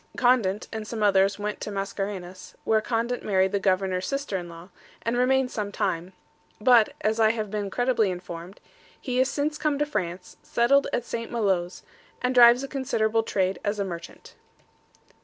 Condent 0.17 0.67
and 0.73 0.87
some 0.87 1.03
others 1.03 1.37
went 1.37 1.61
to 1.61 1.69
Mascarenhas, 1.69 2.55
where 2.63 2.81
Condent 2.81 3.21
married 3.21 3.51
the 3.51 3.59
governor's 3.59 4.07
sister 4.07 4.35
in 4.35 4.49
law, 4.49 4.69
and 5.03 5.15
remained 5.15 5.51
some 5.51 5.71
time; 5.71 6.13
but, 6.59 6.95
as 7.01 7.19
I 7.19 7.29
have 7.33 7.51
been 7.51 7.69
credibly 7.69 8.09
informed, 8.09 8.59
he 8.99 9.19
is 9.19 9.29
since 9.29 9.59
come 9.59 9.77
to 9.77 9.85
France, 9.85 10.37
settled 10.41 10.87
at 10.91 11.05
St. 11.05 11.31
Maloes, 11.31 11.83
and 12.19 12.33
drives 12.33 12.63
a 12.63 12.67
considerable 12.67 13.21
trade 13.21 13.59
as 13.63 13.77
a 13.77 13.85
merchant. 13.85 14.33